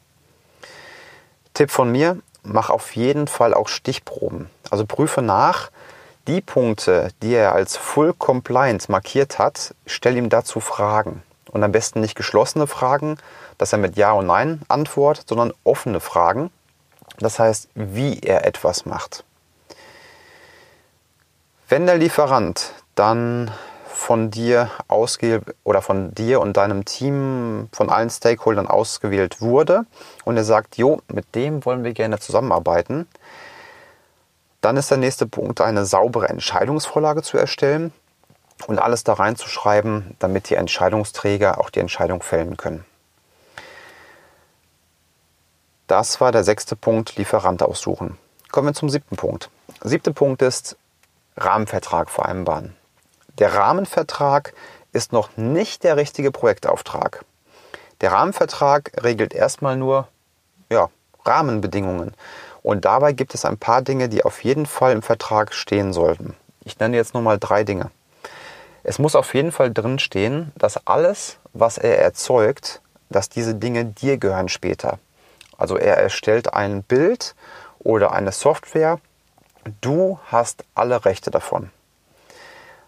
Tipp 1.56 1.72
von 1.72 1.92
mir, 1.92 2.20
mach 2.44 2.70
auf 2.70 2.96
jeden 2.96 3.28
Fall 3.28 3.56
auch 3.56 3.68
Stichproben. 3.68 4.52
Also 4.70 4.86
prüfe 4.86 5.24
nach, 5.24 5.72
die 6.28 6.42
Punkte, 6.42 7.10
die 7.24 7.34
er 7.34 7.54
als 7.54 7.78
Full 7.78 8.14
Compliant 8.14 8.90
markiert 8.90 9.40
hat, 9.40 9.74
stell 9.88 10.18
ihm 10.18 10.30
dazu 10.30 10.60
Fragen. 10.60 11.24
Und 11.58 11.64
am 11.64 11.72
besten 11.72 12.02
nicht 12.02 12.14
geschlossene 12.14 12.68
Fragen, 12.68 13.18
dass 13.58 13.74
er 13.74 13.80
mit 13.80 13.98
Ja 13.98 14.12
und 14.12 14.28
Nein 14.28 14.62
antwortet, 14.68 15.28
sondern 15.28 15.54
offene 15.64 16.00
Fragen. 16.00 16.52
Das 17.18 17.40
heißt, 17.40 17.70
wie 17.74 18.20
er 18.20 18.46
etwas 18.46 18.86
macht. 18.86 19.24
Wenn 21.68 21.88
der 21.88 21.98
Lieferant 21.98 22.74
dann 22.94 23.50
von 23.88 24.30
dir 24.30 24.70
ausge 24.88 25.42
oder 25.64 25.82
von 25.82 26.14
dir 26.14 26.42
und 26.42 26.58
deinem 26.58 26.86
Team, 26.86 27.70
von 27.72 27.90
allen 27.90 28.12
Stakeholdern 28.12 28.68
ausgewählt 28.68 29.42
wurde 29.42 29.88
und 30.26 30.38
er 30.38 30.44
sagt, 30.44 30.78
jo, 30.78 31.02
mit 31.08 31.34
dem 31.34 31.66
wollen 31.66 31.84
wir 31.84 31.94
gerne 31.94 32.20
zusammenarbeiten, 32.20 33.08
dann 34.62 34.78
ist 34.78 34.92
der 34.92 35.00
nächste 35.00 35.26
Punkt, 35.26 35.60
eine 35.60 35.88
saubere 35.88 36.30
Entscheidungsvorlage 36.30 37.24
zu 37.24 37.40
erstellen 37.40 37.92
und 38.66 38.80
alles 38.80 39.04
da 39.04 39.14
reinzuschreiben, 39.14 40.16
damit 40.20 40.50
die 40.50 40.56
Entscheidungsträger 40.56 41.60
auch 41.60 41.70
die 41.70 41.80
Entscheidung 41.80 42.22
fällen 42.22 42.58
können. 42.58 42.86
Das 45.86 46.20
war 46.20 46.32
der 46.32 46.44
sechste 46.44 46.76
Punkt, 46.76 47.16
Lieferant 47.16 47.64
aussuchen. 47.64 48.18
Kommen 48.52 48.68
wir 48.68 48.74
zum 48.74 48.90
siebten 48.90 49.16
Punkt. 49.16 49.50
Siebter 49.82 50.12
Punkt 50.12 50.42
ist 50.42 50.76
Rahmenvertrag 51.38 52.10
vereinbaren. 52.10 52.76
Der 53.38 53.54
Rahmenvertrag 53.54 54.54
ist 54.92 55.14
noch 55.14 55.38
nicht 55.38 55.84
der 55.84 55.96
richtige 55.96 56.32
Projektauftrag. 56.32 57.24
Der 58.02 58.12
Rahmenvertrag 58.12 58.92
regelt 59.04 59.34
erstmal 59.34 59.78
nur 59.78 60.08
ja, 60.70 60.90
Rahmenbedingungen. 61.24 62.14
Und 62.64 62.86
dabei 62.86 63.14
gibt 63.14 63.34
es 63.34 63.46
ein 63.46 63.58
paar 63.58 63.82
Dinge, 63.82 64.10
die 64.10 64.26
auf 64.26 64.44
jeden 64.44 64.66
Fall 64.66 64.92
im 64.92 65.02
Vertrag 65.02 65.54
stehen 65.54 65.94
sollten. 65.94 66.36
Ich 66.66 66.80
nenne 66.80 66.98
jetzt 66.98 67.14
nur 67.14 67.24
mal 67.24 67.38
drei 67.40 67.64
Dinge. 67.64 67.92
Es 68.90 69.00
muss 69.00 69.18
auf 69.18 69.34
jeden 69.34 69.52
Fall 69.52 69.74
drin 69.74 70.00
stehen, 70.00 70.54
dass 70.56 70.88
alles, 70.88 71.40
was 71.52 71.78
er 71.78 72.00
erzeugt, 72.00 72.82
dass 73.10 73.28
diese 73.28 73.54
Dinge 73.54 73.84
dir 73.84 74.18
gehören 74.18 74.48
später. 74.48 74.98
Also 75.58 75.76
er 75.76 75.98
erstellt 75.98 76.54
ein 76.54 76.84
Bild 76.84 77.36
oder 77.80 78.14
eine 78.14 78.32
Software. 78.32 79.02
Du 79.82 80.20
hast 80.28 80.64
alle 80.74 81.04
Rechte 81.04 81.32
davon. 81.32 81.70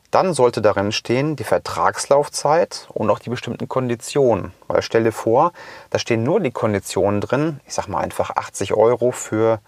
Dann 0.10 0.34
sollte 0.34 0.62
darin 0.62 0.94
stehen 0.94 1.36
die 1.36 1.44
Vertragslaufzeit 1.44 2.88
und 2.94 3.10
auch 3.10 3.20
die 3.20 3.30
bestimmten 3.30 3.68
Konditionen. 3.68 4.54
Weil 4.70 4.82
stell 4.82 5.04
dir 5.04 5.12
vor, 5.12 5.52
da 5.90 6.00
stehen 6.00 6.24
nur 6.24 6.40
die 6.40 6.52
Konditionen 6.52 7.20
drin, 7.20 7.60
ich 7.68 7.74
sag 7.74 7.90
mal 7.90 8.00
einfach 8.00 8.38
80 8.38 8.74
Euro 8.74 9.12
für 9.12 9.60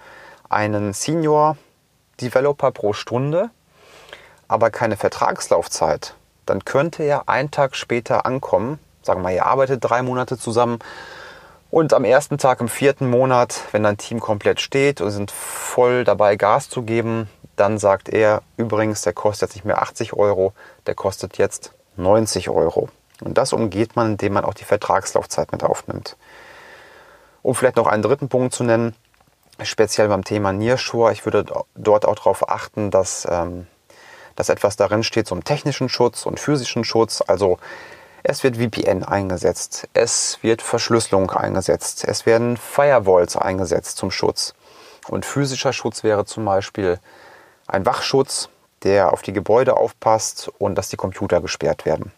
einen 0.47 0.93
Senior 0.93 1.57
Developer 2.21 2.71
pro 2.71 2.93
Stunde, 2.93 3.49
aber 4.47 4.69
keine 4.69 4.95
Vertragslaufzeit, 4.95 6.15
dann 6.45 6.65
könnte 6.65 7.03
er 7.03 7.29
einen 7.29 7.51
Tag 7.51 7.75
später 7.75 8.25
ankommen. 8.25 8.79
Sagen 9.01 9.19
wir 9.19 9.23
mal, 9.23 9.33
ihr 9.33 9.45
arbeitet 9.45 9.83
drei 9.83 10.01
Monate 10.01 10.37
zusammen 10.37 10.79
und 11.71 11.93
am 11.93 12.03
ersten 12.03 12.37
Tag 12.37 12.59
im 12.59 12.67
vierten 12.67 13.09
Monat, 13.09 13.61
wenn 13.71 13.83
dein 13.83 13.97
Team 13.97 14.19
komplett 14.19 14.59
steht 14.59 14.99
und 14.99 15.09
sind 15.09 15.31
voll 15.31 16.03
dabei, 16.03 16.35
Gas 16.35 16.69
zu 16.69 16.83
geben, 16.83 17.29
dann 17.55 17.77
sagt 17.77 18.09
er, 18.09 18.41
übrigens, 18.57 19.03
der 19.03 19.13
kostet 19.13 19.49
jetzt 19.49 19.55
nicht 19.55 19.63
mehr 19.63 19.81
80 19.81 20.11
Euro, 20.11 20.53
der 20.85 20.95
kostet 20.95 21.37
jetzt 21.37 21.73
90 21.95 22.49
Euro. 22.49 22.89
Und 23.21 23.37
das 23.37 23.53
umgeht 23.53 23.95
man, 23.95 24.11
indem 24.11 24.33
man 24.33 24.43
auch 24.43 24.53
die 24.53 24.65
Vertragslaufzeit 24.65 25.53
mit 25.53 25.63
aufnimmt. 25.63 26.17
Um 27.41 27.55
vielleicht 27.55 27.77
noch 27.77 27.87
einen 27.87 28.03
dritten 28.03 28.27
Punkt 28.27 28.53
zu 28.53 28.65
nennen, 28.65 28.93
speziell 29.61 30.09
beim 30.09 30.25
Thema 30.25 30.51
Nearshore, 30.51 31.13
ich 31.13 31.23
würde 31.25 31.45
dort 31.75 32.05
auch 32.05 32.15
darauf 32.15 32.49
achten, 32.49 32.91
dass, 32.91 33.25
ähm, 33.31 33.67
dass 34.35 34.49
etwas 34.49 34.75
darin 34.75 35.03
steht 35.03 35.27
zum 35.27 35.43
technischen 35.43 35.89
Schutz 35.89 36.25
und 36.25 36.39
physischen 36.39 36.83
Schutz. 36.83 37.21
Also 37.25 37.57
es 38.23 38.43
wird 38.43 38.57
VPN 38.57 39.03
eingesetzt, 39.03 39.87
es 39.93 40.39
wird 40.41 40.61
Verschlüsselung 40.61 41.31
eingesetzt, 41.31 42.05
es 42.07 42.25
werden 42.25 42.57
Firewalls 42.57 43.35
eingesetzt 43.35 43.97
zum 43.97 44.11
Schutz. 44.11 44.53
Und 45.07 45.25
physischer 45.25 45.73
Schutz 45.73 46.03
wäre 46.03 46.25
zum 46.25 46.45
Beispiel 46.45 46.99
ein 47.67 47.85
Wachschutz, 47.85 48.49
der 48.83 49.13
auf 49.13 49.21
die 49.21 49.33
Gebäude 49.33 49.77
aufpasst 49.77 50.51
und 50.59 50.75
dass 50.75 50.89
die 50.89 50.97
Computer 50.97 51.41
gesperrt 51.41 51.85
werden. 51.85 52.11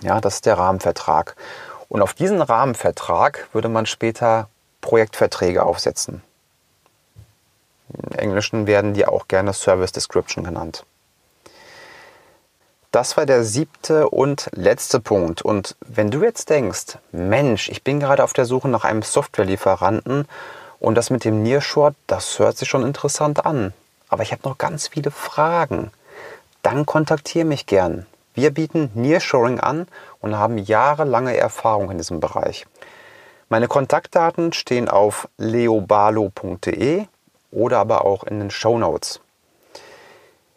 Ja, 0.00 0.20
das 0.20 0.36
ist 0.36 0.46
der 0.46 0.58
Rahmenvertrag. 0.58 1.36
Und 1.88 2.02
auf 2.02 2.14
diesen 2.14 2.42
Rahmenvertrag 2.42 3.48
würde 3.52 3.68
man 3.68 3.86
später 3.86 4.48
Projektverträge 4.80 5.62
aufsetzen. 5.62 6.22
Im 7.88 8.18
Englischen 8.18 8.66
werden 8.66 8.94
die 8.94 9.06
auch 9.06 9.28
gerne 9.28 9.52
Service 9.52 9.92
Description 9.92 10.44
genannt. 10.44 10.84
Das 12.96 13.18
war 13.18 13.26
der 13.26 13.44
siebte 13.44 14.08
und 14.08 14.48
letzte 14.54 15.00
Punkt. 15.00 15.42
Und 15.42 15.76
wenn 15.86 16.10
du 16.10 16.22
jetzt 16.22 16.48
denkst, 16.48 16.96
Mensch, 17.12 17.68
ich 17.68 17.84
bin 17.84 18.00
gerade 18.00 18.24
auf 18.24 18.32
der 18.32 18.46
Suche 18.46 18.68
nach 18.68 18.84
einem 18.84 19.02
Softwarelieferanten 19.02 20.26
und 20.80 20.94
das 20.94 21.10
mit 21.10 21.26
dem 21.26 21.42
Nearshore, 21.42 21.94
das 22.06 22.38
hört 22.38 22.56
sich 22.56 22.70
schon 22.70 22.86
interessant 22.86 23.44
an. 23.44 23.74
Aber 24.08 24.22
ich 24.22 24.32
habe 24.32 24.48
noch 24.48 24.56
ganz 24.56 24.88
viele 24.88 25.10
Fragen. 25.10 25.90
Dann 26.62 26.86
kontaktiere 26.86 27.44
mich 27.44 27.66
gern. 27.66 28.06
Wir 28.32 28.50
bieten 28.50 28.90
Nearshoring 28.94 29.60
an 29.60 29.88
und 30.20 30.38
haben 30.38 30.56
jahrelange 30.56 31.36
Erfahrung 31.36 31.90
in 31.90 31.98
diesem 31.98 32.20
Bereich. 32.20 32.66
Meine 33.50 33.68
Kontaktdaten 33.68 34.54
stehen 34.54 34.88
auf 34.88 35.28
leobalo.de 35.36 37.04
oder 37.50 37.78
aber 37.78 38.06
auch 38.06 38.24
in 38.24 38.38
den 38.38 38.50
Show 38.50 38.78
Notes. 38.78 39.20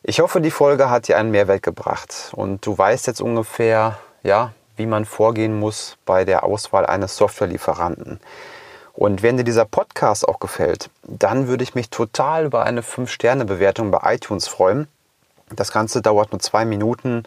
Ich 0.02 0.22
hoffe, 0.22 0.40
die 0.40 0.50
Folge 0.50 0.90
hat 0.90 1.10
dir 1.10 1.18
einen 1.18 1.32
Mehrwert 1.32 1.62
gebracht 1.62 2.32
und 2.32 2.66
du 2.66 2.78
weißt 2.78 3.06
jetzt 3.08 3.20
ungefähr, 3.20 4.00
ja, 4.24 4.54
wie 4.78 4.86
man 4.86 5.04
vorgehen 5.04 5.60
muss 5.60 5.98
bei 6.06 6.24
der 6.24 6.46
Auswahl 6.46 6.86
eines 6.86 7.18
Softwarelieferanten. 7.18 8.22
Und 8.94 9.24
wenn 9.24 9.36
dir 9.36 9.44
dieser 9.44 9.66
Podcast 9.66 10.26
auch 10.26 10.40
gefällt, 10.40 10.90
dann 11.04 11.50
würde 11.50 11.64
ich 11.66 11.76
mich 11.76 11.90
total 11.90 12.46
über 12.46 12.64
eine 12.64 12.82
5-Sterne-Bewertung 12.82 13.92
bei 13.92 14.16
iTunes 14.16 14.48
freuen. 14.48 14.88
Das 15.54 15.74
Ganze 15.74 16.02
dauert 16.02 16.32
nur 16.32 16.40
zwei 16.40 16.64
Minuten 16.64 17.24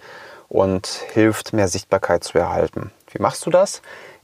und 0.48 0.86
hilft, 1.12 1.52
mehr 1.52 1.68
Sichtbarkeit 1.68 2.24
zu 2.24 2.38
erhalten. 2.38 2.90
Wie 3.10 3.20
machst 3.20 3.44
du 3.44 3.50
das? 3.50 3.82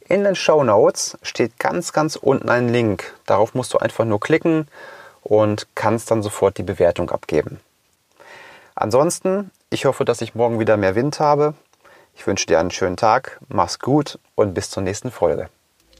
In 0.08 0.24
den 0.24 0.34
Show 0.34 0.64
Notes 0.64 1.18
steht 1.20 1.58
ganz, 1.58 1.92
ganz 1.92 2.16
unten 2.16 2.48
ein 2.48 2.70
Link. 2.70 3.14
Darauf 3.26 3.54
musst 3.54 3.74
du 3.74 3.78
einfach 3.78 4.06
nur 4.06 4.20
klicken 4.20 4.68
und 5.22 5.66
kannst 5.74 6.10
dann 6.10 6.22
sofort 6.22 6.56
die 6.56 6.62
Bewertung 6.62 7.10
abgeben. 7.10 7.60
Ansonsten, 8.80 9.50
ich 9.70 9.86
hoffe, 9.86 10.04
dass 10.04 10.20
ich 10.20 10.36
morgen 10.36 10.60
wieder 10.60 10.76
mehr 10.76 10.94
Wind 10.94 11.18
habe. 11.18 11.54
Ich 12.14 12.24
wünsche 12.28 12.46
dir 12.46 12.60
einen 12.60 12.70
schönen 12.70 12.96
Tag, 12.96 13.40
mach's 13.48 13.80
gut 13.80 14.20
und 14.36 14.54
bis 14.54 14.70
zur 14.70 14.84
nächsten 14.84 15.10
Folge. 15.10 15.48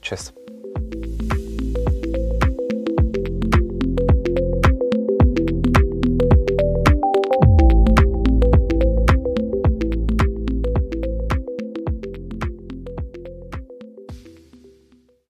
Tschüss. 0.01 0.33